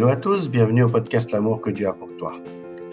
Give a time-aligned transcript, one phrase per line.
[0.00, 2.32] Hello à tous, bienvenue au podcast L'amour que Dieu a pour toi.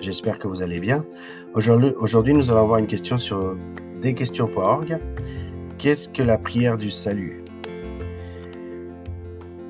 [0.02, 1.06] J'espère que vous allez bien.
[1.54, 3.56] Aujourd'hui, nous allons avoir une question sur
[4.02, 5.00] desquestions.org.
[5.78, 7.46] Qu'est-ce que la prière du salut?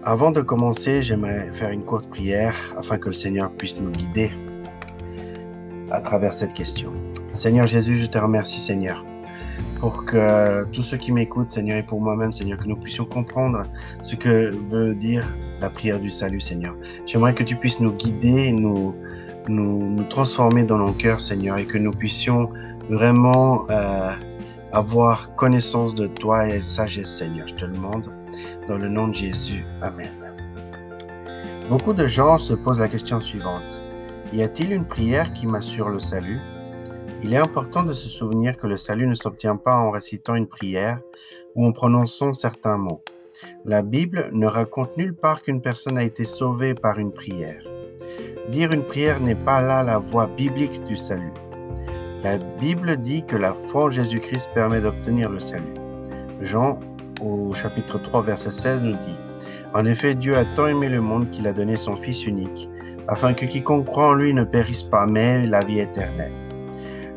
[0.02, 4.32] Avant de commencer, j'aimerais faire une courte prière afin que le Seigneur puisse nous guider
[5.92, 6.92] à travers cette question.
[7.34, 9.06] Seigneur Jésus, je te remercie Seigneur
[9.80, 13.68] pour que tous ceux qui m'écoutent, Seigneur, et pour moi-même, Seigneur, que nous puissions comprendre
[14.02, 15.24] ce que veut dire
[15.62, 16.76] la prière du salut, Seigneur.
[17.06, 18.96] J'aimerais que tu puisses nous guider, nous,
[19.48, 22.50] nous, nous transformer dans nos cœurs, Seigneur, et que nous puissions
[22.90, 24.12] vraiment euh,
[24.72, 27.48] avoir connaissance de toi et sagesse, Seigneur.
[27.48, 28.14] Je te le demande
[28.68, 29.66] dans le nom de Jésus.
[29.82, 30.12] Amen.
[31.70, 33.82] Beaucoup de gens se posent la question suivante.
[34.34, 36.40] Y a-t-il une prière qui m'assure le salut?
[37.24, 40.48] Il est important de se souvenir que le salut ne s'obtient pas en récitant une
[40.48, 41.00] prière
[41.56, 43.02] ou en prononçant certains mots.
[43.66, 47.62] La Bible ne raconte nulle part qu'une personne a été sauvée par une prière.
[48.50, 51.34] Dire une prière n'est pas là la voie biblique du salut.
[52.24, 55.74] La Bible dit que la foi en Jésus-Christ permet d'obtenir le salut.
[56.42, 56.80] Jean,
[57.22, 59.16] au chapitre 3, verset 16, nous dit
[59.74, 62.70] En effet, Dieu a tant aimé le monde qu'il a donné son Fils unique,
[63.08, 66.34] afin que quiconque croit en lui ne périsse pas, mais la vie éternelle.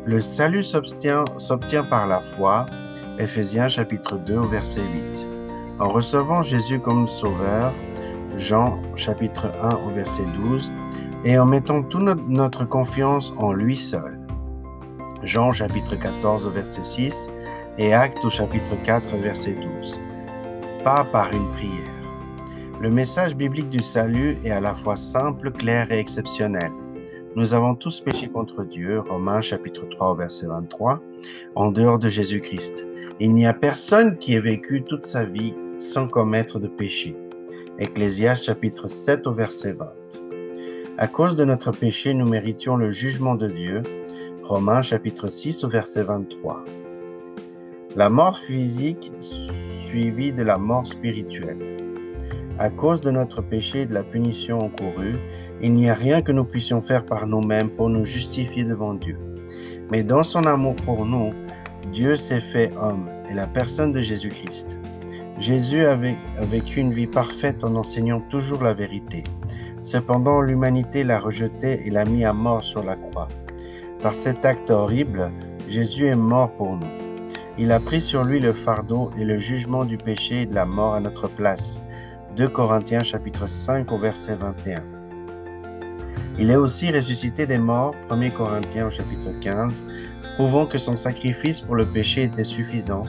[0.05, 2.67] Le salut s'obtient par la foi.
[3.19, 5.40] Ephésiens chapitre 2, verset 8.
[5.81, 7.73] En recevant Jésus comme Sauveur,
[8.37, 10.71] Jean chapitre 1 au verset 12,
[11.25, 14.21] et en mettant toute notre confiance en lui seul.
[15.23, 17.31] Jean chapitre 14 au verset 6
[17.79, 19.99] et Actes au chapitre 4 verset 12.
[20.85, 21.73] Pas par une prière.
[22.83, 26.71] Le message biblique du salut est à la fois simple, clair et exceptionnel.
[27.37, 31.01] Nous avons tous péché contre Dieu, Romains chapitre 3 verset 23,
[31.55, 32.87] en dehors de Jésus-Christ.
[33.19, 37.17] Il n'y a personne qui ait vécu toute sa vie sans commettre de péché.
[37.79, 39.89] Ecclésias chapitre 7 au verset 20.
[40.99, 43.83] À cause de notre péché, nous méritions le jugement de Dieu.
[44.43, 46.65] Romains chapitre 6 au verset 23.
[47.97, 49.11] La mort physique
[49.87, 51.79] suivie de la mort spirituelle.
[52.59, 55.17] À cause de notre péché et de la punition encourue,
[55.63, 59.17] il n'y a rien que nous puissions faire par nous-mêmes pour nous justifier devant Dieu.
[59.91, 61.33] Mais dans son amour pour nous,
[61.91, 64.79] Dieu s'est fait homme et la personne de Jésus-Christ.
[65.41, 69.25] Jésus avait, vécu une vie parfaite en enseignant toujours la vérité.
[69.81, 73.29] Cependant, l'humanité l'a rejeté et l'a mis à mort sur la croix.
[74.03, 75.33] Par cet acte horrible,
[75.67, 76.87] Jésus est mort pour nous.
[77.57, 80.67] Il a pris sur lui le fardeau et le jugement du péché et de la
[80.67, 81.81] mort à notre place.
[82.37, 85.00] 2 Corinthiens chapitre 5 au verset 21.
[86.41, 89.85] Il est aussi ressuscité des morts, 1 Corinthiens au chapitre 15,
[90.37, 93.03] prouvant que son sacrifice pour le péché était suffisant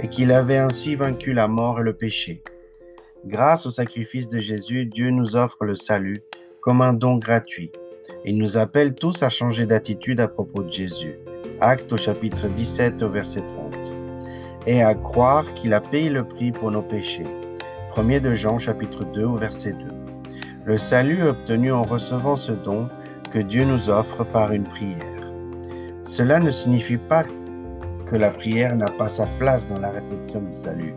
[0.00, 2.42] et qu'il avait ainsi vaincu la mort et le péché.
[3.24, 6.22] Grâce au sacrifice de Jésus, Dieu nous offre le salut
[6.60, 7.70] comme un don gratuit.
[8.24, 11.14] Il nous appelle tous à changer d'attitude à propos de Jésus.
[11.60, 13.92] Acte au chapitre 17 au verset 30.
[14.66, 17.28] Et à croire qu'il a payé le prix pour nos péchés.
[17.96, 20.01] 1 de Jean chapitre 2 au verset 2.
[20.64, 22.88] Le salut obtenu en recevant ce don
[23.32, 25.32] que Dieu nous offre par une prière.
[26.04, 27.24] Cela ne signifie pas
[28.06, 30.94] que la prière n'a pas sa place dans la réception du salut.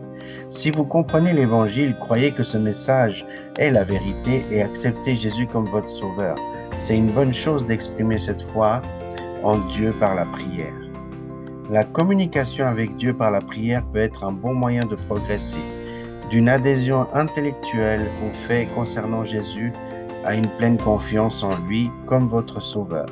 [0.50, 3.26] Si vous comprenez l'Évangile, croyez que ce message
[3.58, 6.36] est la vérité et acceptez Jésus comme votre Sauveur.
[6.76, 8.82] C'est une bonne chose d'exprimer cette foi
[9.42, 10.80] en Dieu par la prière.
[11.72, 15.64] La communication avec Dieu par la prière peut être un bon moyen de progresser,
[16.30, 19.72] d'une adhésion intellectuelle aux faits concernant Jésus
[20.24, 23.06] à une pleine confiance en lui comme votre Sauveur.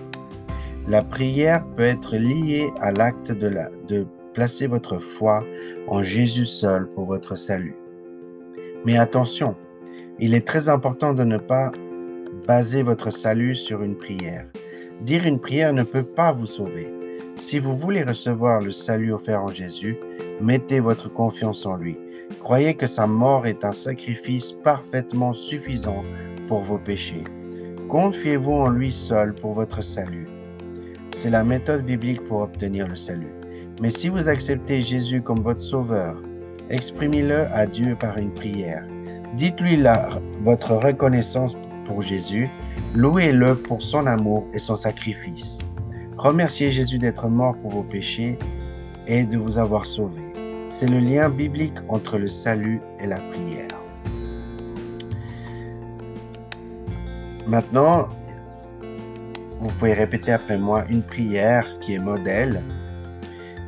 [0.89, 3.53] La prière peut être liée à l'acte de,
[3.89, 5.45] de placer votre foi
[5.89, 7.77] en Jésus seul pour votre salut.
[8.85, 9.55] Mais attention,
[10.19, 11.73] il est très important de ne pas
[12.47, 14.47] baser votre salut sur une prière.
[15.03, 16.93] Dire une prière ne peut pas vous sauver.
[17.37, 19.97] Si vous voulez recevoir le salut offert en Jésus,
[20.41, 21.99] mettez votre confiance en lui.
[22.41, 26.05] Croyez que sa mort est un sacrifice parfaitement suffisant
[26.49, 27.25] pour vos péchés.
[27.89, 30.27] Confiez-vous en lui seul pour votre salut.
[31.13, 33.33] C'est la méthode biblique pour obtenir le salut.
[33.81, 36.17] Mais si vous acceptez Jésus comme votre sauveur,
[36.71, 38.85] exprimez-le à Dieu par une prière.
[39.37, 39.83] Dites-lui
[40.43, 41.57] votre reconnaissance
[41.87, 42.49] pour Jésus,
[42.95, 45.59] louez-le pour son amour et son sacrifice.
[46.17, 48.39] Remerciez Jésus d'être mort pour vos péchés
[49.07, 50.23] et de vous avoir sauvé.
[50.71, 53.69] C'est le lien biblique entre le salut et la prière.
[57.47, 58.09] Maintenant,
[59.59, 62.63] vous pouvez répéter après moi une prière qui est modèle,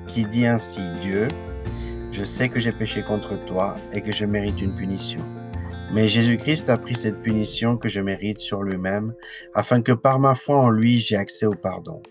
[0.06, 1.28] qui dit ainsi, Dieu,
[2.12, 5.20] je sais que j'ai péché contre toi et que je mérite une punition.
[5.92, 9.14] Mais Jésus-Christ a pris cette punition que je mérite sur lui-même,
[9.54, 12.02] afin que par ma foi en lui, j'ai accès au pardon.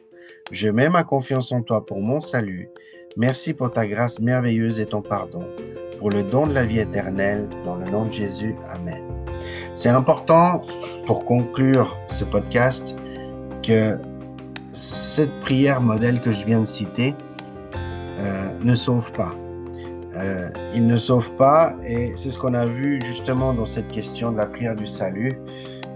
[0.51, 2.69] Je mets ma confiance en toi pour mon salut.
[3.17, 5.43] Merci pour ta grâce merveilleuse et ton pardon,
[5.97, 8.53] pour le don de la vie éternelle, dans le nom de Jésus.
[8.67, 9.03] Amen.
[9.73, 10.61] C'est important,
[11.07, 12.95] pour conclure ce podcast,
[13.63, 13.97] que
[14.71, 17.15] cette prière modèle que je viens de citer
[18.19, 19.33] euh, ne sauve pas.
[20.15, 24.31] Euh, il ne sauve pas et c'est ce qu'on a vu justement dans cette question
[24.31, 25.39] de la prière du salut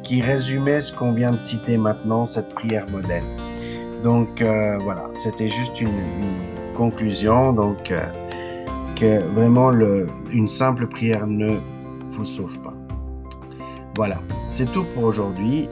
[0.02, 3.24] qui résumait ce qu'on vient de citer maintenant, cette prière modèle.
[4.04, 5.90] Donc euh, voilà, c'était juste une,
[6.76, 9.74] conclusion, donc euh, vraiment
[10.32, 11.58] une simple prière ne
[12.12, 12.74] vous sauve pas.
[13.98, 15.68] Voilà, c'est tout pour aujourd'hui.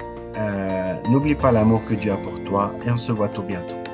[1.09, 3.86] N'oublie pas l'amour que Dieu a pour toi et on se voit tout bientôt.